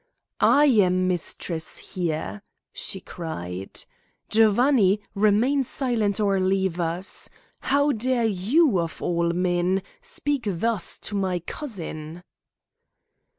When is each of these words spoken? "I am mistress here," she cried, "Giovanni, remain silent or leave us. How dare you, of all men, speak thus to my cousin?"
"I 0.39 0.65
am 0.65 1.07
mistress 1.07 1.77
here," 1.93 2.41
she 2.73 3.01
cried, 3.01 3.85
"Giovanni, 4.29 4.99
remain 5.13 5.63
silent 5.63 6.19
or 6.19 6.39
leave 6.39 6.79
us. 6.79 7.29
How 7.59 7.91
dare 7.91 8.25
you, 8.25 8.79
of 8.79 8.99
all 9.03 9.29
men, 9.29 9.83
speak 10.01 10.45
thus 10.47 10.97
to 11.05 11.15
my 11.15 11.37
cousin?" 11.37 12.23